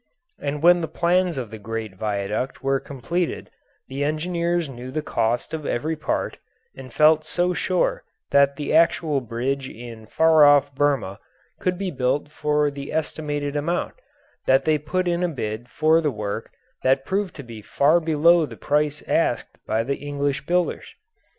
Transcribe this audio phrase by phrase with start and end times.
[0.39, 3.51] And when the plans of the great viaduct were completed
[3.87, 6.37] the engineers knew the cost of every part,
[6.75, 11.19] and felt so sure that the actual bridge in far off Burma
[11.59, 13.93] could be built for the estimated amount,
[14.47, 16.49] that they put in a bid for the work
[16.81, 20.95] that proved to be far below the price asked by English builders.